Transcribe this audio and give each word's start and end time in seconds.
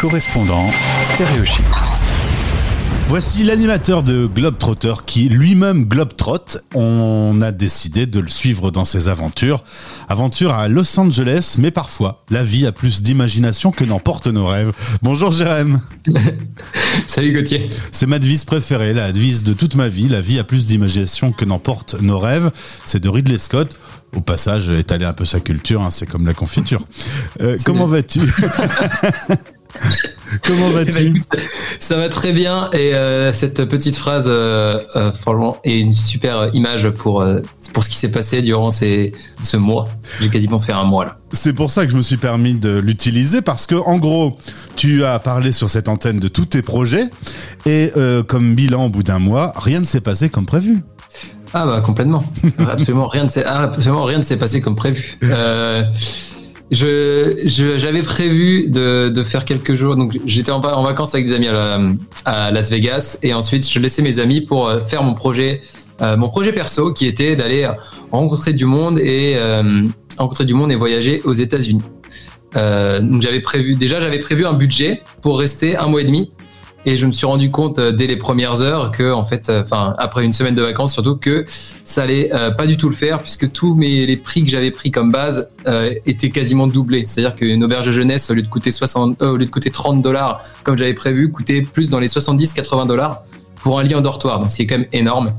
correspondant 0.00 0.70
stéréochic. 1.12 1.60
Voici 3.06 3.44
l'animateur 3.44 4.02
de 4.02 4.26
Globetrotter 4.26 4.94
qui 5.04 5.28
lui-même 5.28 5.84
globetrotte. 5.84 6.64
On 6.74 7.38
a 7.42 7.52
décidé 7.52 8.06
de 8.06 8.18
le 8.18 8.28
suivre 8.28 8.70
dans 8.70 8.86
ses 8.86 9.10
aventures. 9.10 9.62
Aventure 10.08 10.54
à 10.54 10.68
Los 10.68 10.98
Angeles, 10.98 11.56
mais 11.58 11.70
parfois, 11.70 12.24
la 12.30 12.42
vie 12.42 12.66
a 12.66 12.72
plus 12.72 13.02
d'imagination 13.02 13.72
que 13.72 13.84
n'emportent 13.84 14.28
nos 14.28 14.46
rêves. 14.46 14.72
Bonjour 15.02 15.32
Jérém. 15.32 15.80
Salut 17.06 17.34
Gauthier. 17.34 17.68
C'est 17.92 18.06
ma 18.06 18.18
devise 18.18 18.46
préférée, 18.46 18.94
la 18.94 19.12
devise 19.12 19.42
de 19.42 19.52
toute 19.52 19.74
ma 19.74 19.88
vie. 19.88 20.08
La 20.08 20.22
vie 20.22 20.38
a 20.38 20.44
plus 20.44 20.64
d'imagination 20.64 21.32
que 21.32 21.44
n'emportent 21.44 22.00
nos 22.00 22.18
rêves. 22.18 22.50
C'est 22.86 23.00
de 23.00 23.08
Ridley 23.10 23.36
Scott. 23.36 23.78
Au 24.16 24.20
passage, 24.20 24.70
étaler 24.70 25.04
un 25.04 25.12
peu 25.12 25.26
sa 25.26 25.40
culture, 25.40 25.82
hein, 25.82 25.90
c'est 25.90 26.06
comme 26.06 26.26
la 26.26 26.34
confiture. 26.34 26.80
Euh, 27.42 27.58
comment 27.64 27.86
vas-tu? 27.86 28.20
Comment 30.46 30.70
vas-tu? 30.70 31.22
Ça 31.78 31.96
va 31.96 32.08
très 32.08 32.32
bien 32.32 32.70
et 32.72 32.94
euh, 32.94 33.32
cette 33.32 33.64
petite 33.64 33.96
phrase, 33.96 34.26
euh, 34.28 34.78
euh, 34.96 35.12
franchement, 35.12 35.58
est 35.64 35.80
une 35.80 35.92
super 35.92 36.54
image 36.54 36.90
pour, 36.90 37.24
pour 37.72 37.84
ce 37.84 37.90
qui 37.90 37.96
s'est 37.96 38.10
passé 38.10 38.42
durant 38.42 38.70
ces, 38.70 39.12
ce 39.42 39.56
mois. 39.56 39.88
J'ai 40.20 40.28
quasiment 40.28 40.60
fait 40.60 40.72
un 40.72 40.84
mois 40.84 41.04
là. 41.04 41.16
C'est 41.32 41.52
pour 41.52 41.70
ça 41.70 41.84
que 41.84 41.92
je 41.92 41.96
me 41.96 42.02
suis 42.02 42.16
permis 42.16 42.54
de 42.54 42.78
l'utiliser 42.78 43.42
parce 43.42 43.66
que, 43.66 43.76
en 43.76 43.98
gros, 43.98 44.36
tu 44.76 45.04
as 45.04 45.18
parlé 45.18 45.52
sur 45.52 45.70
cette 45.70 45.88
antenne 45.88 46.18
de 46.18 46.28
tous 46.28 46.46
tes 46.46 46.62
projets 46.62 47.04
et 47.66 47.92
comme 48.26 48.54
bilan 48.54 48.86
au 48.86 48.88
bout 48.88 49.02
d'un 49.02 49.18
mois, 49.18 49.52
rien 49.56 49.80
ne 49.80 49.84
s'est 49.84 50.00
passé 50.00 50.28
comme 50.28 50.46
prévu. 50.46 50.82
Ah 51.52 51.66
bah 51.66 51.80
complètement, 51.80 52.22
absolument 52.70 53.08
rien 53.08 53.24
ne 53.24 53.28
s'est 53.28 53.42
ah, 53.44 53.62
absolument 53.62 54.04
rien 54.04 54.18
ne 54.18 54.22
s'est 54.22 54.36
passé 54.36 54.60
comme 54.60 54.76
prévu. 54.76 55.18
Je 56.70 57.34
j'avais 57.78 58.02
prévu 58.02 58.68
de, 58.70 59.08
de 59.08 59.22
faire 59.24 59.44
quelques 59.44 59.74
jours, 59.74 59.96
donc 59.96 60.16
j'étais 60.24 60.52
en, 60.52 60.60
va- 60.60 60.78
en 60.78 60.84
vacances 60.84 61.14
avec 61.14 61.26
des 61.26 61.34
amis 61.34 61.48
à 62.24 62.50
Las 62.52 62.70
Vegas. 62.70 63.18
Et 63.22 63.34
ensuite 63.34 63.68
je 63.68 63.78
laissais 63.80 64.02
mes 64.02 64.20
amis 64.20 64.40
pour 64.40 64.68
euh, 64.68 64.78
faire 64.80 65.02
mon 65.02 65.14
projet 65.14 65.62
euh, 66.00 66.16
mon 66.16 66.28
projet 66.28 66.52
perso 66.52 66.92
qui 66.92 67.06
était 67.06 67.34
d'aller 67.34 67.68
rencontrer 68.12 68.52
du 68.52 68.66
monde 68.66 68.98
et 69.00 69.34
euh, 69.36 69.82
rencontrer 70.16 70.44
du 70.44 70.54
monde 70.54 70.70
et 70.70 70.76
voyager 70.76 71.20
aux 71.24 71.32
États-Unis. 71.34 71.82
Euh, 72.56 73.00
donc 73.00 73.20
j'avais 73.22 73.40
prévu 73.40 73.74
déjà 73.74 74.00
j'avais 74.00 74.18
prévu 74.20 74.46
un 74.46 74.52
budget 74.54 75.02
pour 75.22 75.38
rester 75.40 75.76
un 75.76 75.86
mois 75.88 76.00
et 76.02 76.04
demi 76.04 76.32
et 76.86 76.96
je 76.96 77.06
me 77.06 77.12
suis 77.12 77.26
rendu 77.26 77.50
compte 77.50 77.78
euh, 77.78 77.92
dès 77.92 78.06
les 78.06 78.16
premières 78.16 78.62
heures 78.62 78.90
que 78.90 79.12
en 79.12 79.24
fait 79.24 79.48
euh, 79.48 79.62
après 79.98 80.24
une 80.24 80.32
semaine 80.32 80.54
de 80.54 80.62
vacances 80.62 80.92
surtout 80.92 81.16
que 81.16 81.44
ça 81.84 82.02
allait 82.02 82.32
euh, 82.32 82.50
pas 82.50 82.66
du 82.66 82.76
tout 82.76 82.88
le 82.88 82.94
faire 82.94 83.20
puisque 83.20 83.50
tous 83.52 83.74
mes 83.74 84.06
les 84.06 84.16
prix 84.16 84.44
que 84.44 84.50
j'avais 84.50 84.70
pris 84.70 84.90
comme 84.90 85.10
base 85.10 85.50
étaient 86.06 86.30
quasiment 86.30 86.66
doublés. 86.66 87.04
C'est-à-dire 87.06 87.36
qu'une 87.36 87.62
auberge 87.62 87.86
de 87.86 87.92
jeunesse 87.92 88.30
au 88.30 88.34
lieu 88.34 88.42
de 88.42 88.48
coûter 88.48 88.70
60 88.70 89.20
euh, 89.20 89.32
au 89.32 89.36
lieu 89.36 89.44
de 89.44 89.50
coûter 89.50 89.70
30 89.70 90.02
dollars 90.02 90.42
comme 90.64 90.78
j'avais 90.78 90.94
prévu 90.94 91.30
coûtait 91.30 91.62
plus 91.62 91.90
dans 91.90 92.00
les 92.00 92.08
70 92.08 92.52
80 92.52 92.86
dollars 92.86 93.22
pour 93.62 93.78
un 93.78 93.82
lit 93.82 93.94
en 93.94 94.00
dortoir. 94.00 94.40
Donc 94.40 94.50
c'est 94.50 94.66
quand 94.66 94.78
même 94.78 94.88
énorme 94.92 95.34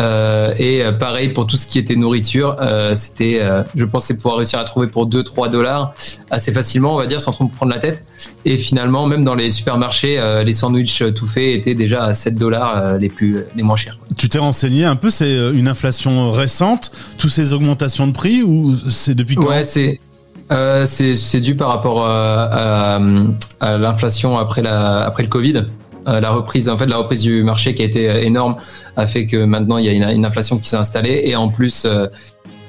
euh, 0.00 0.54
et 0.56 0.82
euh, 0.82 0.92
pareil 0.92 1.28
pour 1.28 1.46
tout 1.46 1.56
ce 1.56 1.66
qui 1.66 1.78
était 1.78 1.94
nourriture, 1.94 2.56
euh, 2.60 2.94
c'était, 2.96 3.38
euh, 3.40 3.62
je 3.74 3.84
pensais 3.84 4.14
pouvoir 4.14 4.36
réussir 4.36 4.58
à 4.58 4.64
trouver 4.64 4.86
pour 4.86 5.08
2-3 5.08 5.50
dollars 5.50 5.92
assez 6.30 6.52
facilement, 6.52 6.94
on 6.94 6.98
va 6.98 7.06
dire, 7.06 7.20
sans 7.20 7.32
trop 7.32 7.44
me 7.44 7.50
prendre 7.50 7.72
la 7.72 7.78
tête. 7.78 8.04
Et 8.44 8.56
finalement, 8.56 9.06
même 9.06 9.24
dans 9.24 9.34
les 9.34 9.50
supermarchés, 9.50 10.20
les 10.44 10.52
sandwichs 10.52 11.02
tout 11.14 11.26
faits 11.26 11.58
étaient 11.58 11.74
déjà 11.74 12.04
à 12.04 12.14
7 12.14 12.36
dollars 12.36 12.98
les 12.98 13.08
plus, 13.08 13.44
les 13.56 13.62
moins 13.62 13.76
chers. 13.76 13.98
Tu 14.16 14.28
t'es 14.28 14.38
renseigné 14.38 14.84
un 14.84 14.96
peu, 14.96 15.10
c'est 15.10 15.32
une 15.52 15.68
inflation 15.68 16.30
récente, 16.30 16.92
toutes 17.18 17.30
ces 17.30 17.52
augmentations 17.52 18.06
de 18.06 18.12
prix 18.12 18.42
ou 18.42 18.76
c'est 18.88 19.14
depuis 19.14 19.36
quand? 19.36 19.48
Ouais, 19.48 19.64
c'est, 19.64 20.00
c'est, 21.16 21.40
dû 21.40 21.56
par 21.56 21.68
rapport 21.68 22.06
à, 22.06 23.00
à 23.60 23.78
l'inflation 23.78 24.38
après 24.38 24.62
la, 24.62 25.04
après 25.04 25.22
le 25.22 25.28
Covid. 25.28 25.64
Euh, 26.08 26.20
la 26.20 26.30
reprise, 26.30 26.68
en 26.68 26.78
fait, 26.78 26.86
la 26.86 26.96
reprise 26.96 27.20
du 27.22 27.42
marché 27.42 27.74
qui 27.74 27.82
a 27.82 27.84
été 27.84 28.08
euh, 28.08 28.22
énorme 28.22 28.56
a 28.96 29.06
fait 29.06 29.26
que 29.26 29.44
maintenant 29.44 29.76
il 29.78 29.84
y 29.84 29.88
a 29.88 29.92
une, 29.92 30.04
une 30.04 30.24
inflation 30.24 30.58
qui 30.58 30.68
s'est 30.68 30.76
installée 30.76 31.22
et 31.24 31.36
en 31.36 31.48
plus 31.48 31.84
euh, 31.84 32.06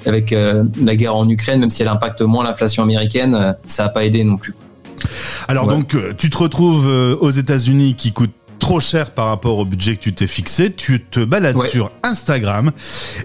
avec 0.06 0.32
euh, 0.32 0.64
la 0.82 0.96
guerre 0.96 1.16
en 1.16 1.28
Ukraine, 1.28 1.60
même 1.60 1.70
si 1.70 1.80
elle 1.82 1.88
impacte 1.88 2.20
moins 2.22 2.44
l'inflation 2.44 2.82
américaine, 2.82 3.56
ça 3.66 3.84
n'a 3.84 3.88
pas 3.88 4.04
aidé 4.04 4.22
non 4.24 4.36
plus. 4.36 4.54
Alors 5.48 5.66
Ouais. 5.66 5.74
donc, 5.74 5.96
tu 6.18 6.30
te 6.30 6.38
retrouves 6.38 6.86
aux 7.20 7.30
États-Unis 7.30 7.94
qui 7.96 8.12
coûtent 8.12 8.30
trop 8.58 8.78
cher 8.80 9.10
par 9.10 9.26
rapport 9.26 9.58
au 9.58 9.64
budget 9.64 9.96
que 9.96 10.00
tu 10.02 10.12
t'es 10.14 10.26
fixé. 10.28 10.72
Tu 10.72 11.04
te 11.04 11.24
balades 11.24 11.56
Ouais. 11.56 11.66
sur 11.66 11.90
Instagram 12.04 12.70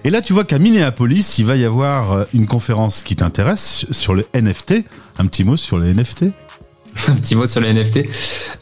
et 0.04 0.10
là, 0.10 0.20
tu 0.20 0.32
vois 0.32 0.44
qu'à 0.44 0.58
Minneapolis, 0.58 1.38
il 1.38 1.44
va 1.46 1.54
y 1.56 1.64
avoir 1.64 2.26
une 2.34 2.46
conférence 2.46 3.02
qui 3.02 3.14
t'intéresse 3.16 3.86
sur 3.92 4.14
le 4.14 4.26
NFT. 4.34 4.84
Un 5.18 5.26
petit 5.26 5.44
mot 5.44 5.56
sur 5.56 5.78
les 5.78 5.94
NFT 5.94 6.26
Un 7.08 7.14
petit 7.14 7.34
mot 7.34 7.46
sur 7.46 7.60
les 7.60 7.72
NFT. 7.72 8.00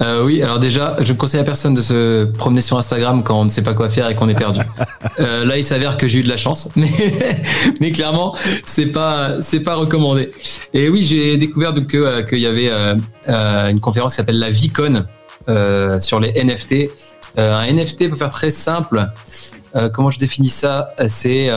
Euh, 0.03 0.25
oui, 0.25 0.43
alors 0.43 0.59
déjà, 0.59 0.97
je 1.01 1.13
ne 1.13 1.19
conseille 1.19 1.41
à 1.41 1.45
personne 1.45 1.75
de 1.75 1.81
se 1.81 2.25
promener 2.25 2.61
sur 2.61 2.77
Instagram 2.77 3.23
quand 3.23 3.41
on 3.41 3.45
ne 3.45 3.49
sait 3.49 3.63
pas 3.63 3.75
quoi 3.75 3.89
faire 3.89 4.09
et 4.09 4.15
qu'on 4.15 4.29
est 4.29 4.39
perdu. 4.39 4.61
Euh, 5.19 5.47
là, 5.47 5.57
il 5.57 5.65
s'avère 5.65 5.97
que 5.97 6.09
j'ai 6.09 6.19
eu 6.19 6.23
de 6.23 6.29
la 6.29 6.37
chance, 6.37 6.73
mais, 6.77 6.91
mais 7.81 7.91
clairement, 7.91 8.37
c'est 8.67 8.87
pas, 8.87 9.37
c'est 9.41 9.61
pas 9.61 9.75
recommandé. 9.75 10.31
Et 10.75 10.91
oui, 10.91 11.05
j'ai 11.05 11.39
découvert 11.39 11.73
donc 11.73 11.87
que, 11.87 11.97
euh, 11.97 12.23
qu'il 12.23 12.41
y 12.41 12.47
avait 12.47 12.71
une 13.27 13.81
conférence 13.81 14.13
qui 14.13 14.17
s'appelle 14.17 14.39
la 14.39 14.51
Vicon 14.51 15.07
sur 16.01 16.21
les 16.21 16.33
NFT. 16.45 16.91
Un 17.39 17.73
NFT, 17.73 18.11
pour 18.11 18.19
faire 18.19 18.31
très 18.31 18.51
simple, 18.51 19.09
comment 19.95 20.11
je 20.11 20.19
définis 20.19 20.49
ça? 20.49 20.93
C'est 21.09 21.51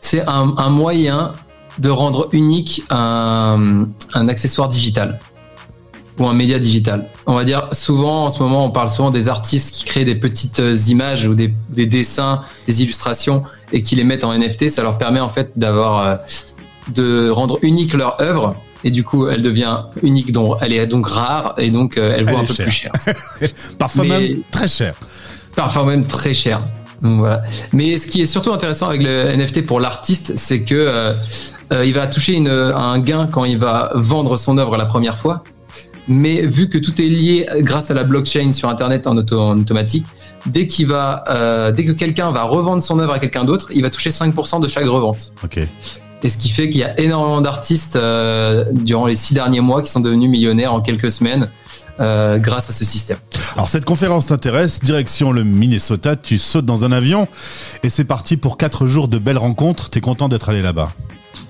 c'est 0.00 0.28
un, 0.28 0.54
un 0.58 0.68
moyen 0.68 1.32
de 1.78 1.90
rendre 1.90 2.28
unique 2.32 2.82
un, 2.90 3.86
un 4.14 4.28
accessoire 4.28 4.68
digital 4.68 5.18
ou 6.18 6.26
un 6.26 6.32
média 6.32 6.58
digital. 6.58 7.08
On 7.26 7.34
va 7.34 7.44
dire 7.44 7.68
souvent 7.72 8.24
en 8.24 8.30
ce 8.30 8.42
moment 8.42 8.64
on 8.64 8.70
parle 8.70 8.88
souvent 8.88 9.10
des 9.10 9.28
artistes 9.28 9.74
qui 9.74 9.84
créent 9.84 10.06
des 10.06 10.14
petites 10.14 10.60
euh, 10.60 10.74
images 10.88 11.26
ou 11.26 11.34
des, 11.34 11.52
des 11.68 11.84
dessins, 11.84 12.40
des 12.66 12.82
illustrations 12.82 13.42
et 13.72 13.82
qui 13.82 13.96
les 13.96 14.04
mettent 14.04 14.24
en 14.24 14.32
NFT. 14.36 14.70
Ça 14.70 14.82
leur 14.82 14.96
permet 14.96 15.20
en 15.20 15.28
fait 15.28 15.52
d'avoir 15.56 15.98
euh, 16.06 16.16
de 16.94 17.28
rendre 17.28 17.58
unique 17.62 17.92
leur 17.92 18.18
œuvre 18.22 18.56
et 18.84 18.90
du 18.90 19.04
coup 19.04 19.26
elle 19.28 19.42
devient 19.42 19.80
unique 20.02 20.32
donc 20.32 20.56
elle 20.62 20.72
est 20.72 20.86
donc 20.86 21.06
rare 21.08 21.54
et 21.58 21.68
donc 21.70 21.98
euh, 21.98 22.14
elle 22.16 22.24
vaut 22.24 22.36
Elle 22.38 22.44
un 22.44 22.46
peu 22.46 22.54
chère. 22.54 22.66
plus 22.66 22.72
cher. 22.72 22.92
Parfois 23.78 24.04
Mais- 24.04 24.20
même 24.20 24.42
très 24.50 24.68
cher. 24.68 24.94
Parfois 25.54 25.84
même 25.84 26.06
très 26.06 26.32
cher. 26.32 26.62
Mais 27.72 27.98
ce 27.98 28.08
qui 28.08 28.20
est 28.22 28.26
surtout 28.26 28.52
intéressant 28.52 28.88
avec 28.88 29.02
le 29.02 29.36
NFT 29.36 29.66
pour 29.66 29.80
l'artiste, 29.80 30.34
c'est 30.36 30.62
que 30.62 30.74
euh, 30.74 31.14
euh, 31.72 31.84
il 31.84 31.94
va 31.94 32.06
toucher 32.06 32.36
un 32.46 32.98
gain 32.98 33.26
quand 33.26 33.44
il 33.44 33.58
va 33.58 33.90
vendre 33.94 34.36
son 34.36 34.58
œuvre 34.58 34.76
la 34.76 34.86
première 34.86 35.18
fois. 35.18 35.42
Mais 36.08 36.46
vu 36.46 36.68
que 36.68 36.78
tout 36.78 37.00
est 37.02 37.08
lié 37.08 37.48
grâce 37.58 37.90
à 37.90 37.94
la 37.94 38.04
blockchain 38.04 38.52
sur 38.52 38.68
Internet 38.68 39.06
en, 39.06 39.16
auto, 39.16 39.40
en 39.40 39.58
automatique, 39.58 40.06
dès 40.46 40.66
qu'il 40.66 40.86
va, 40.86 41.24
euh, 41.28 41.72
dès 41.72 41.84
que 41.84 41.92
quelqu'un 41.92 42.30
va 42.30 42.42
revendre 42.42 42.82
son 42.82 42.98
œuvre 43.00 43.14
à 43.14 43.18
quelqu'un 43.18 43.44
d'autre, 43.44 43.70
il 43.74 43.82
va 43.82 43.90
toucher 43.90 44.10
5% 44.10 44.60
de 44.60 44.68
chaque 44.68 44.86
revente. 44.86 45.32
Et 46.22 46.28
ce 46.28 46.38
qui 46.38 46.48
fait 46.48 46.70
qu'il 46.70 46.80
y 46.80 46.84
a 46.84 46.98
énormément 46.98 47.40
d'artistes 47.40 47.96
euh, 47.96 48.64
durant 48.72 49.06
les 49.06 49.16
six 49.16 49.34
derniers 49.34 49.60
mois 49.60 49.82
qui 49.82 49.90
sont 49.90 50.00
devenus 50.00 50.30
millionnaires 50.30 50.72
en 50.72 50.80
quelques 50.80 51.10
semaines 51.10 51.50
euh, 52.00 52.38
grâce 52.38 52.68
à 52.68 52.72
ce 52.72 52.84
système. 52.84 53.18
Alors 53.54 53.68
cette 53.68 53.84
conférence 53.84 54.26
t'intéresse, 54.26 54.80
direction 54.80 55.32
le 55.32 55.44
Minnesota, 55.44 56.16
tu 56.16 56.38
sautes 56.38 56.66
dans 56.66 56.84
un 56.84 56.92
avion 56.92 57.28
et 57.82 57.90
c'est 57.90 58.04
parti 58.04 58.36
pour 58.36 58.56
quatre 58.56 58.86
jours 58.86 59.08
de 59.08 59.18
belles 59.18 59.38
rencontres. 59.38 59.90
T'es 59.90 60.00
content 60.00 60.28
d'être 60.28 60.48
allé 60.48 60.62
là-bas? 60.62 60.92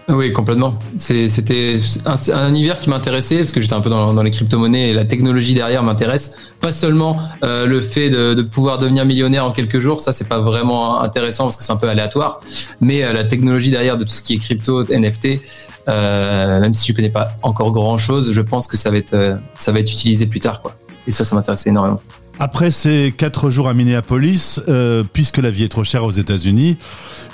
Oui, 0.08 0.32
complètement. 0.32 0.78
C'était 0.98 1.80
un, 2.04 2.14
un 2.34 2.48
univers 2.48 2.78
qui 2.78 2.90
m'intéressait 2.90 3.38
parce 3.38 3.50
que 3.50 3.60
j'étais 3.60 3.74
un 3.74 3.80
peu 3.80 3.90
dans, 3.90 4.14
dans 4.14 4.22
les 4.22 4.30
crypto-monnaies 4.30 4.90
et 4.90 4.94
la 4.94 5.04
technologie 5.04 5.54
derrière 5.54 5.82
m'intéresse. 5.82 6.38
Pas 6.60 6.70
seulement 6.70 7.18
euh, 7.42 7.66
le 7.66 7.80
fait 7.80 8.08
de, 8.08 8.34
de 8.34 8.42
pouvoir 8.42 8.78
devenir 8.78 9.04
millionnaire 9.04 9.44
en 9.44 9.50
quelques 9.50 9.80
jours, 9.80 10.00
ça 10.00 10.12
c'est 10.12 10.28
pas 10.28 10.38
vraiment 10.38 11.02
intéressant 11.02 11.44
parce 11.44 11.56
que 11.56 11.64
c'est 11.64 11.72
un 11.72 11.76
peu 11.76 11.88
aléatoire, 11.88 12.40
mais 12.80 13.02
euh, 13.02 13.12
la 13.12 13.24
technologie 13.24 13.70
derrière 13.70 13.98
de 13.98 14.04
tout 14.04 14.12
ce 14.12 14.22
qui 14.22 14.34
est 14.34 14.38
crypto, 14.38 14.84
NFT, 14.84 15.40
euh, 15.88 16.60
même 16.60 16.74
si 16.74 16.90
je 16.90 16.96
connais 16.96 17.10
pas 17.10 17.36
encore 17.42 17.72
grand 17.72 17.98
chose, 17.98 18.32
je 18.32 18.40
pense 18.42 18.66
que 18.68 18.76
ça 18.76 18.90
va 18.90 18.96
être, 18.96 19.14
euh, 19.14 19.36
ça 19.54 19.72
va 19.72 19.80
être 19.80 19.92
utilisé 19.92 20.26
plus 20.26 20.40
tard, 20.40 20.62
quoi. 20.62 20.76
Et 21.06 21.12
ça, 21.12 21.24
ça 21.24 21.36
m'intéressait 21.36 21.70
énormément. 21.70 22.00
Après 22.38 22.70
ces 22.70 23.14
quatre 23.16 23.50
jours 23.50 23.68
à 23.68 23.74
Minneapolis, 23.74 24.60
euh, 24.68 25.02
puisque 25.10 25.38
la 25.38 25.50
vie 25.50 25.64
est 25.64 25.68
trop 25.68 25.84
chère 25.84 26.04
aux 26.04 26.10
États-Unis, 26.10 26.76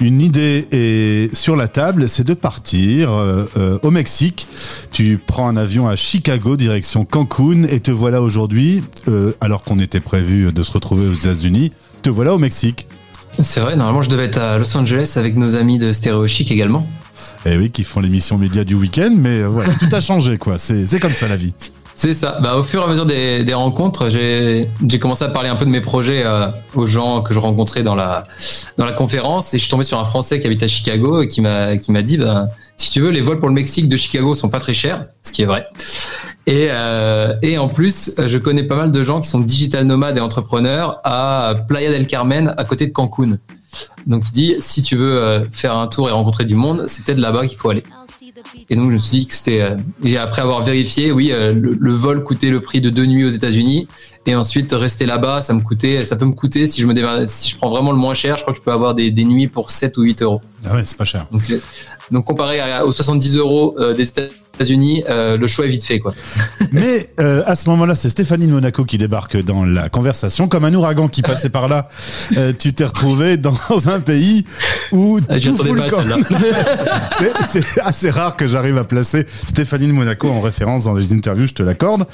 une 0.01 0.21
idée 0.21 0.67
est 0.71 1.35
sur 1.35 1.57
la 1.57 1.67
table, 1.67 2.09
c'est 2.09 2.25
de 2.25 2.35
partir 2.35 3.13
euh, 3.13 3.45
euh, 3.57 3.79
au 3.83 3.91
Mexique. 3.91 4.49
Tu 4.93 5.21
prends 5.25 5.49
un 5.49 5.57
avion 5.57 5.89
à 5.89 5.97
Chicago, 5.97 6.57
direction 6.57 7.05
Cancun, 7.05 7.65
et 7.65 7.81
te 7.81 7.91
voilà 7.91 8.23
aujourd'hui, 8.23 8.85
euh, 9.09 9.33
alors 9.41 9.65
qu'on 9.65 9.79
était 9.81 10.01
prévu 10.01 10.53
de 10.53 10.63
se 10.63 10.71
retrouver 10.71 11.09
aux 11.09 11.15
États-Unis, 11.15 11.73
te 12.03 12.11
voilà 12.11 12.33
au 12.35 12.39
Mexique. 12.39 12.87
C'est 13.41 13.61
vrai, 13.61 13.77
normalement 13.77 14.03
je 14.03 14.11
devais 14.11 14.27
être 14.27 14.39
à 14.39 14.59
Los 14.59 14.77
Angeles 14.77 15.15
avec 15.17 15.37
nos 15.37 15.57
amis 15.57 15.79
de 15.79 15.93
Stéréo 15.93 16.27
Chic 16.29 16.51
également. 16.51 16.87
Eh 17.47 17.57
oui, 17.57 17.71
qui 17.71 17.83
font 17.83 18.01
l'émission 18.01 18.39
média 18.39 18.63
du 18.63 18.75
week-end, 18.75 19.15
mais 19.17 19.43
voilà, 19.43 19.73
tout 19.75 19.95
a 19.95 20.01
changé, 20.01 20.39
quoi. 20.39 20.59
C'est 20.59 21.01
comme 21.01 21.15
ça 21.15 21.29
la 21.29 21.37
vie. 21.37 21.55
C'est 22.03 22.15
ça. 22.15 22.41
Bah, 22.43 22.57
au 22.57 22.65
fur 22.65 22.81
et 22.81 22.85
à 22.85 22.89
mesure 22.89 23.07
des, 23.07 23.55
rencontres, 23.55 24.09
j'ai 24.11 24.69
commencé 25.01 25.23
à 25.23 25.29
parler 25.29 25.49
un 25.49 25.55
peu 25.55 25.65
de 25.65 25.71
mes 25.71 25.81
projets 25.81 26.25
euh, 26.25 26.49
aux 26.75 26.85
gens 26.85 27.23
que 27.23 27.33
je 27.33 27.39
rencontrais 27.39 27.85
dans 27.85 27.95
la, 27.95 28.25
dans 28.77 28.85
la 28.85 28.91
conférence 28.91 29.55
et 29.55 29.59
je 29.59 29.63
suis 29.63 29.71
tombé 29.71 29.85
sur 29.85 30.01
un 30.01 30.05
Français 30.05 30.41
qui 30.41 30.49
habite 30.49 30.65
à 30.65 30.67
Chicago 30.67 31.23
et 31.23 31.29
qui 31.29 31.41
m'a 31.41 31.77
dit 32.03 32.17
bah, 32.17 32.49
si 32.77 32.91
tu 32.91 33.01
veux, 33.01 33.11
les 33.11 33.21
vols 33.21 33.39
pour 33.39 33.47
le 33.47 33.55
Mexique 33.55 33.89
de 33.89 33.97
Chicago 33.97 34.35
sont 34.35 34.49
pas 34.49 34.59
très 34.59 34.75
chers, 34.75 35.07
ce 35.23 35.31
qui 35.31 35.43
est 35.43 35.45
vrai. 35.45 35.69
Et, 36.49 36.71
euh, 36.73 37.35
et 37.41 37.57
en 37.57 37.69
plus, 37.69 38.17
je 38.19 38.37
connais 38.37 38.65
pas 38.65 38.75
mal 38.75 38.91
de 38.91 39.03
gens 39.05 39.21
qui 39.21 39.29
sont 39.29 39.39
digital 39.39 39.85
nomades 39.85 40.19
et 40.19 40.21
entrepreneurs 40.21 41.01
à 41.05 41.55
Playa 41.69 41.93
del 41.93 42.09
Carmen, 42.09 42.53
à 42.59 42.65
côté 42.65 42.89
de 42.89 42.93
Cancun. 42.93 43.39
Donc 44.09 44.25
il 44.27 44.33
dit 44.33 44.57
si 44.59 44.83
tu 44.83 44.97
veux 44.97 45.19
euh, 45.19 45.45
faire 45.53 45.77
un 45.77 45.87
tour 45.87 46.09
et 46.09 46.13
rencontrer 46.13 46.47
du 46.47 46.57
monde, 46.57 46.87
c'est 46.89 47.05
peut-être 47.05 47.21
là-bas 47.21 47.47
qu'il 47.47 47.59
faut 47.59 47.71
aller. 47.71 47.85
Et 48.71 48.77
donc 48.77 48.89
je 48.89 48.95
me 48.95 48.99
suis 48.99 49.19
dit 49.19 49.27
que 49.27 49.35
c'était 49.35 49.61
euh, 49.61 49.77
et 50.03 50.17
après 50.17 50.43
avoir 50.43 50.65
vérifié, 50.65 51.13
oui, 51.13 51.31
euh, 51.33 51.53
le, 51.53 51.93
vol 51.93 52.23
coûtait 52.23 52.51
le 52.51 52.61
prix 52.61 52.81
de 52.81 52.91
deux 52.91 53.07
nuits 53.07 53.25
aux 53.25 53.31
États-Unis 53.31 53.89
et 54.27 54.35
ensuite 54.35 54.73
rester 54.73 55.07
là-bas, 55.07 55.41
ça 55.41 55.55
me 55.55 55.61
coûtait, 55.61 56.05
ça 56.05 56.17
peut 56.17 56.25
me 56.25 56.35
coûter 56.35 56.67
si 56.67 56.81
je 56.81 56.87
me 56.87 57.27
si 57.29 57.51
je 57.51 57.57
prends 57.57 57.71
vraiment 57.71 57.93
le 57.93 57.99
moins 57.99 58.15
cher, 58.15 58.37
je 58.37 58.43
crois 58.43 58.53
que 58.55 58.59
je 58.59 58.65
peux 58.65 58.73
avoir 58.73 58.95
des, 58.95 59.11
des 59.11 59.25
nuits 59.25 59.49
pour 59.49 59.71
7 59.71 59.97
ou 59.99 60.03
8 60.03 60.23
euros. 60.23 60.41
Ah 60.65 60.75
ouais, 60.75 60.83
c'est 60.85 60.97
pas 60.97 61.05
cher. 61.05 61.27
Donc, 61.33 61.43
donc 62.11 62.25
comparé 62.25 62.61
aux 62.83 62.93
70 62.93 63.37
euros 63.37 63.77
des 63.97 64.09
États-Unis 64.09 64.42
États-Unis, 64.63 65.05
euh, 65.09 65.37
le 65.37 65.49
choix 65.49 65.67
est 65.67 65.71
vite 65.71 65.85
fait, 65.85 65.99
quoi. 65.99 66.15
Mais 66.73 67.11
euh, 67.21 67.43
à 67.47 67.57
ce 67.57 67.69
moment-là, 67.71 67.95
c'est 67.95 68.09
Stéphanie 68.09 68.47
de 68.47 68.53
Monaco 68.53 68.85
qui 68.85 68.97
débarque 68.97 69.43
dans 69.43 69.65
la 69.65 69.89
conversation, 69.89 70.49
comme 70.49 70.65
un 70.65 70.73
ouragan 70.73 71.09
qui 71.09 71.23
passait 71.23 71.51
par 71.51 71.69
là. 71.69 71.89
Euh, 72.37 72.53
tu 72.57 72.73
t'es 72.73 72.85
retrouvé 72.85 73.37
dans 73.37 73.55
un 73.89 74.01
pays 74.01 74.45
où 74.93 75.19
ah, 75.29 75.41
tout 75.41 75.57
fout 75.57 75.77
le 75.77 75.83
C'est 77.49 77.81
assez 77.81 78.11
rare 78.11 78.37
que 78.37 78.47
j'arrive 78.47 78.79
à 78.79 78.85
placer 78.85 79.27
Stéphanie 79.29 79.89
de 79.89 79.93
Monaco 79.93 80.31
en 80.31 80.41
référence 80.41 80.85
dans 80.85 80.95
les 80.95 81.13
interviews, 81.13 81.47
je 81.47 81.55
te 81.55 81.63
l'accorde. 81.63 82.07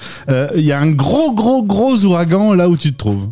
Il 0.57 0.65
y 0.65 0.73
a 0.73 0.81
un 0.81 0.91
gros, 0.91 1.33
gros, 1.35 1.63
gros 1.63 2.05
ouragan 2.05 2.55
là 2.55 2.69
où 2.69 2.77
tu 2.77 2.93
te 2.93 2.99
trouves. 2.99 3.29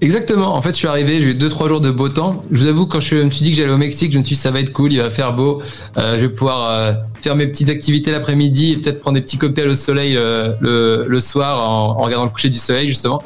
Exactement. 0.00 0.54
En 0.54 0.62
fait, 0.62 0.70
je 0.70 0.76
suis 0.76 0.88
arrivé, 0.88 1.20
j'ai 1.20 1.30
eu 1.30 1.34
deux 1.34 1.48
trois 1.48 1.68
jours 1.68 1.80
de 1.80 1.90
beau 1.90 2.08
temps. 2.08 2.44
Je 2.50 2.60
vous 2.60 2.66
avoue, 2.66 2.86
quand 2.86 3.00
je 3.00 3.16
me 3.16 3.30
suis 3.30 3.42
dit 3.42 3.50
que 3.50 3.56
j'allais 3.56 3.72
au 3.72 3.78
Mexique, 3.78 4.12
je 4.12 4.18
me 4.18 4.24
suis 4.24 4.34
dit 4.34 4.40
ça 4.40 4.50
va 4.50 4.60
être 4.60 4.72
cool, 4.72 4.92
il 4.92 4.98
va 4.98 5.10
faire 5.10 5.34
beau. 5.34 5.62
Euh, 5.96 6.16
je 6.16 6.22
vais 6.22 6.28
pouvoir 6.28 6.70
euh, 6.70 6.92
faire 7.20 7.36
mes 7.36 7.46
petites 7.46 7.70
activités 7.70 8.10
l'après-midi 8.10 8.72
et 8.72 8.76
peut-être 8.76 9.00
prendre 9.00 9.16
des 9.16 9.22
petits 9.22 9.38
cocktails 9.38 9.68
au 9.68 9.74
soleil 9.74 10.16
euh, 10.16 10.52
le, 10.60 11.06
le, 11.08 11.20
soir 11.20 11.68
en, 11.68 11.90
en, 11.98 12.02
regardant 12.02 12.24
le 12.24 12.30
coucher 12.30 12.50
du 12.50 12.58
soleil 12.58 12.88
justement. 12.88 13.22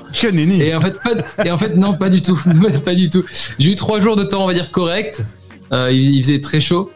Et 0.63 0.75
en 0.75 0.81
fait, 0.81 0.95
pas, 1.03 1.45
et 1.45 1.51
en 1.51 1.59
fait, 1.59 1.77
non, 1.77 1.95
pas 1.95 2.11
du 2.11 2.23
tout, 2.23 2.39
pas 2.85 2.95
du 2.95 3.11
tout. 3.11 3.25
J'ai 3.59 3.73
eu 3.73 3.75
trois 3.75 4.01
jours 4.01 4.17
de 4.17 4.25
temps, 4.25 4.45
on 4.45 4.47
va 4.47 4.55
dire 4.55 4.71
correct. 4.71 5.23
Il, 5.73 6.17
il, 6.17 6.23
faisait 6.23 6.41
très 6.41 6.61
chaud. 6.61 6.91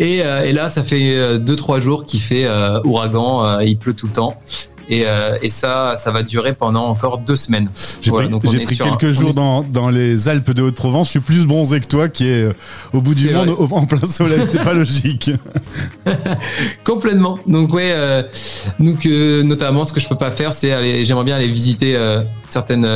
Et, 0.00 0.18
et, 0.18 0.52
là, 0.52 0.68
ça 0.68 0.82
fait 0.82 1.38
deux 1.38 1.56
trois 1.56 1.78
jours 1.80 2.04
qu'il 2.04 2.20
fait 2.20 2.48
ouragan, 2.84 3.60
il 3.60 3.78
pleut 3.78 3.94
tout 3.94 4.06
le 4.06 4.12
temps. 4.12 4.40
Et, 4.90 5.02
euh, 5.06 5.36
et, 5.42 5.50
ça, 5.50 5.96
ça 5.98 6.10
va 6.12 6.22
durer 6.22 6.54
pendant 6.54 6.86
encore 6.86 7.18
deux 7.18 7.36
semaines. 7.36 7.70
J'ai 8.00 8.10
pris, 8.10 8.28
pris 8.64 8.78
quelques 8.78 9.10
jours 9.10 9.34
dans, 9.34 9.62
dans, 9.62 9.90
les 9.90 10.28
Alpes 10.28 10.52
de 10.52 10.62
Haute-Provence. 10.62 11.08
Je 11.08 11.10
suis 11.12 11.20
plus 11.20 11.46
bronzé 11.46 11.80
que 11.80 11.86
toi, 11.86 12.08
qui 12.08 12.26
est 12.26 12.44
euh, 12.44 12.52
au 12.94 13.02
bout 13.02 13.14
du 13.14 13.30
monde 13.30 13.54
en 13.70 13.84
plein 13.84 14.06
soleil. 14.06 14.40
C'est 14.48 14.62
pas 14.62 14.72
logique. 14.74 15.30
Complètement. 16.84 17.38
Donc 17.46 17.74
ouais, 17.74 18.24
donc 18.80 19.04
euh, 19.04 19.42
notamment, 19.42 19.84
ce 19.84 19.92
que 19.92 20.00
je 20.00 20.08
peux 20.08 20.16
pas 20.16 20.30
faire, 20.30 20.54
c'est 20.54 20.72
aller. 20.72 21.04
J'aimerais 21.04 21.24
bien 21.24 21.36
aller 21.36 21.48
visiter 21.48 21.96
certaines 22.48 22.88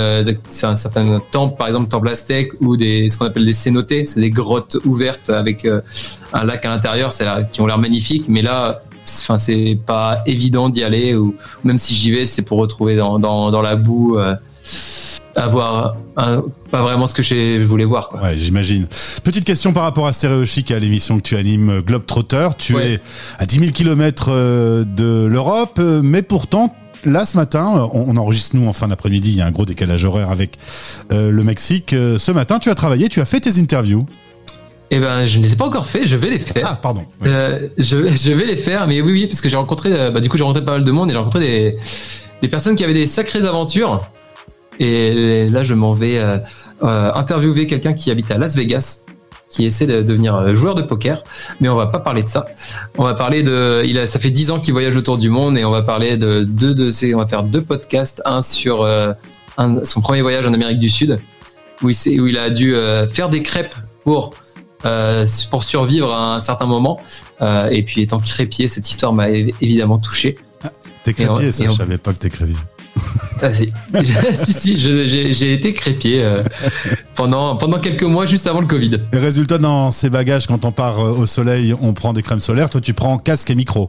certaines 0.48 1.20
temples, 1.30 1.56
par 1.58 1.68
exemple 1.68 1.88
temple 1.88 2.08
aztèque 2.08 2.52
ou 2.60 2.76
des 2.78 3.10
ce 3.10 3.18
qu'on 3.18 3.26
appelle 3.26 3.44
des 3.44 3.52
cénotes. 3.52 3.92
C'est 4.06 4.20
des 4.20 4.30
grottes 4.30 4.78
ouvertes 4.86 5.28
avec 5.28 5.66
un 6.32 6.44
lac 6.44 6.64
à 6.64 6.70
l'intérieur. 6.70 7.12
Qui 7.50 7.60
ont 7.60 7.66
l'air 7.66 7.78
magnifiques, 7.78 8.24
mais 8.28 8.40
là 8.40 8.82
enfin 9.04 9.38
c'est 9.38 9.78
pas 9.84 10.22
évident 10.26 10.68
d'y 10.68 10.84
aller 10.84 11.14
ou 11.14 11.34
même 11.64 11.78
si 11.78 11.94
j'y 11.94 12.10
vais 12.10 12.24
c'est 12.24 12.42
pour 12.42 12.58
retrouver 12.58 12.96
dans, 12.96 13.18
dans, 13.18 13.50
dans 13.50 13.62
la 13.62 13.76
boue 13.76 14.18
euh, 14.18 14.34
avoir 15.34 15.96
pas 16.14 16.82
vraiment 16.82 17.06
ce 17.06 17.14
que 17.14 17.22
je 17.22 17.64
voulais 17.64 17.86
voir 17.86 18.08
quoi. 18.08 18.22
Ouais, 18.22 18.36
j'imagine. 18.36 18.86
Petite 19.24 19.44
question 19.44 19.72
par 19.72 19.84
rapport 19.84 20.06
à 20.06 20.12
Stéréo 20.12 20.44
Chic 20.44 20.70
à 20.70 20.78
l'émission 20.78 21.16
que 21.16 21.22
tu 21.22 21.36
animes 21.36 21.80
Globetrotter, 21.80 22.48
tu 22.58 22.76
es 22.76 23.00
à 23.38 23.46
10 23.46 23.58
000 23.60 23.70
km 23.72 24.84
de 24.84 25.24
l'Europe 25.24 25.80
mais 25.80 26.22
pourtant 26.22 26.74
Là, 27.04 27.24
ce 27.24 27.36
matin, 27.36 27.88
on, 27.92 28.16
enregistre 28.16 28.54
nous 28.54 28.68
en 28.68 28.72
fin 28.72 28.86
d'après-midi. 28.86 29.30
Il 29.30 29.36
y 29.36 29.40
a 29.40 29.46
un 29.46 29.50
gros 29.50 29.64
décalage 29.64 30.04
horaire 30.04 30.30
avec 30.30 30.56
euh, 31.10 31.30
le 31.32 31.42
Mexique. 31.42 31.94
Euh, 31.94 32.16
ce 32.16 32.30
matin, 32.30 32.60
tu 32.60 32.70
as 32.70 32.76
travaillé, 32.76 33.08
tu 33.08 33.20
as 33.20 33.24
fait 33.24 33.40
tes 33.40 33.58
interviews. 33.58 34.06
Eh 34.94 34.98
ben, 34.98 35.24
je 35.24 35.38
ne 35.38 35.44
les 35.44 35.54
ai 35.54 35.56
pas 35.56 35.64
encore 35.64 35.86
fait, 35.86 36.06
je 36.06 36.16
vais 36.16 36.28
les 36.28 36.38
faire. 36.38 36.68
Ah, 36.70 36.78
pardon. 36.80 37.06
Euh, 37.24 37.66
je, 37.78 38.10
je, 38.10 38.30
vais 38.30 38.44
les 38.44 38.58
faire, 38.58 38.86
mais 38.86 39.00
oui, 39.00 39.12
oui, 39.12 39.26
parce 39.26 39.40
que 39.40 39.48
j'ai 39.48 39.56
rencontré, 39.56 39.90
euh, 39.90 40.10
bah, 40.10 40.20
du 40.20 40.28
coup, 40.28 40.36
j'ai 40.36 40.42
rencontré 40.42 40.62
pas 40.62 40.72
mal 40.72 40.84
de 40.84 40.90
monde 40.90 41.08
et 41.08 41.14
j'ai 41.14 41.18
rencontré 41.18 41.40
des, 41.40 41.78
des 42.42 42.48
personnes 42.48 42.76
qui 42.76 42.84
avaient 42.84 42.92
des 42.92 43.06
sacrées 43.06 43.46
aventures. 43.46 44.02
Et 44.78 45.48
là, 45.48 45.64
je 45.64 45.72
m'en 45.72 45.94
vais 45.94 46.18
euh, 46.18 46.38
interviewer 47.14 47.66
quelqu'un 47.66 47.94
qui 47.94 48.10
habite 48.10 48.30
à 48.30 48.36
Las 48.36 48.54
Vegas, 48.54 48.98
qui 49.48 49.64
essaie 49.64 49.86
de 49.86 50.02
devenir 50.02 50.54
joueur 50.56 50.74
de 50.74 50.82
poker. 50.82 51.24
Mais 51.60 51.70
on 51.70 51.74
va 51.74 51.86
pas 51.86 52.00
parler 52.00 52.22
de 52.22 52.28
ça. 52.28 52.44
On 52.98 53.04
va 53.04 53.14
parler 53.14 53.42
de, 53.42 53.82
il 53.86 53.98
a, 53.98 54.06
ça 54.06 54.18
fait 54.18 54.30
dix 54.30 54.50
ans 54.50 54.60
qu'il 54.60 54.74
voyage 54.74 54.96
autour 54.96 55.16
du 55.16 55.30
monde 55.30 55.56
et 55.56 55.64
on 55.64 55.70
va 55.70 55.80
parler 55.80 56.18
de 56.18 56.44
deux 56.44 56.74
de 56.74 56.90
ces, 56.90 57.14
on 57.14 57.18
va 57.18 57.26
faire 57.26 57.44
deux 57.44 57.62
podcasts, 57.62 58.20
un 58.26 58.42
sur 58.42 58.84
un, 58.84 59.84
son 59.84 60.02
premier 60.02 60.20
voyage 60.20 60.44
en 60.44 60.52
Amérique 60.52 60.80
du 60.80 60.90
Sud, 60.90 61.18
où 61.82 61.88
il, 61.88 62.20
où 62.20 62.26
il 62.26 62.36
a 62.36 62.50
dû 62.50 62.74
faire 63.10 63.30
des 63.30 63.42
crêpes 63.42 63.74
pour 64.04 64.32
euh, 64.84 65.26
pour 65.50 65.64
survivre 65.64 66.12
à 66.12 66.34
un 66.34 66.40
certain 66.40 66.66
moment. 66.66 67.00
Euh, 67.40 67.68
et 67.70 67.82
puis 67.82 68.02
étant 68.02 68.18
crépier, 68.18 68.68
cette 68.68 68.88
histoire 68.88 69.12
m'a 69.12 69.28
évidemment 69.28 69.98
touché. 69.98 70.36
Ah, 70.64 70.70
t'es 71.04 71.12
crépier, 71.12 71.52
ça, 71.52 71.64
je 71.66 71.70
savais 71.70 71.98
pas 71.98 72.12
que 72.12 72.18
t'es 72.18 72.30
crépier. 72.30 72.56
Ah, 73.40 73.52
si, 73.52 73.72
si, 74.34 74.52
si 74.52 74.78
j'ai 74.78 75.52
été 75.52 75.72
crépier 75.72 76.22
euh, 76.22 76.42
pendant, 77.14 77.56
pendant 77.56 77.78
quelques 77.80 78.02
mois 78.02 78.26
juste 78.26 78.46
avant 78.46 78.60
le 78.60 78.66
Covid. 78.66 79.00
Et 79.12 79.18
résultat, 79.18 79.58
dans 79.58 79.90
ces 79.90 80.10
bagages, 80.10 80.46
quand 80.46 80.64
on 80.64 80.72
part 80.72 80.98
au 80.98 81.26
soleil, 81.26 81.74
on 81.80 81.92
prend 81.94 82.12
des 82.12 82.22
crèmes 82.22 82.40
solaires. 82.40 82.70
Toi, 82.70 82.80
tu 82.80 82.92
prends 82.92 83.18
casque 83.18 83.50
et 83.50 83.54
micro. 83.54 83.88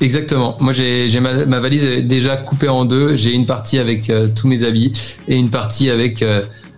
Exactement. 0.00 0.56
Moi, 0.60 0.72
j'ai 0.72 1.20
ma, 1.20 1.44
ma, 1.46 1.60
valise 1.60 1.84
déjà 1.84 2.36
coupée 2.36 2.68
en 2.68 2.84
deux. 2.84 3.16
J'ai 3.16 3.32
une 3.32 3.44
partie 3.44 3.78
avec 3.78 4.10
tous 4.34 4.46
mes 4.46 4.62
habits 4.62 4.92
et 5.28 5.36
une 5.36 5.50
partie 5.50 5.90
avec 5.90 6.24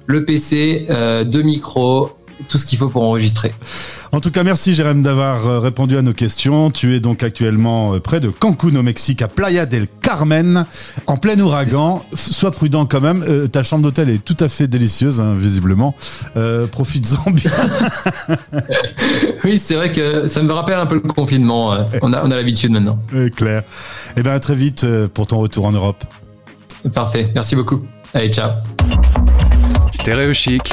le 0.07 0.25
PC, 0.25 0.87
deux 1.27 1.43
micros, 1.43 2.11
tout 2.49 2.59
ce 2.59 2.67
qu'il 2.67 2.79
faut 2.79 2.89
pour 2.89 3.03
enregistrer. 3.03 3.53
En 4.13 4.21
tout 4.21 4.31
cas, 4.31 4.43
merci 4.43 4.75
Jérém 4.75 5.03
d'avoir 5.03 5.49
euh, 5.49 5.59
répondu 5.59 5.97
à 5.97 6.03
nos 6.03 6.13
questions. 6.13 6.71
Tu 6.71 6.95
es 6.95 7.01
donc 7.01 7.23
actuellement 7.23 7.95
euh, 7.95 8.01
près 8.01 8.21
de 8.21 8.29
Cancun 8.29 8.77
au 8.77 8.83
Mexique, 8.83 9.23
à 9.23 9.29
Playa 9.29 9.67
del 9.67 9.87
Carmen, 10.01 10.67
en 11.07 11.17
plein 11.17 11.39
ouragan. 11.39 12.03
Sois 12.15 12.51
prudent 12.51 12.87
quand 12.87 13.01
même. 13.01 13.25
Euh, 13.27 13.47
ta 13.47 13.63
chambre 13.63 13.85
d'hôtel 13.85 14.11
est 14.11 14.23
tout 14.23 14.37
à 14.41 14.49
fait 14.49 14.69
délicieuse, 14.69 15.21
hein, 15.21 15.35
visiblement. 15.39 15.95
Euh, 16.37 16.67
Profites-en 16.67 17.31
bien. 17.31 17.51
oui, 19.45 19.59
c'est 19.59 19.75
vrai 19.75 19.91
que 19.91 20.29
ça 20.29 20.43
me 20.43 20.53
rappelle 20.53 20.79
un 20.79 20.87
peu 20.87 20.97
le 20.97 21.01
confinement. 21.01 21.75
On 22.03 22.13
a, 22.13 22.25
on 22.25 22.31
a 22.31 22.37
l'habitude 22.37 22.71
maintenant. 22.71 22.99
clair. 23.37 23.63
Eh 24.17 24.23
bien, 24.23 24.33
à 24.33 24.41
très 24.41 24.55
vite 24.55 24.87
pour 25.15 25.27
ton 25.27 25.39
retour 25.39 25.65
en 25.65 25.73
Europe. 25.73 26.05
Parfait. 26.95 27.31
Merci 27.35 27.57
beaucoup. 27.57 27.87
Allez, 28.15 28.31
ciao. 28.31 28.51
Stéréo 29.93 30.33
Chic 30.33 30.73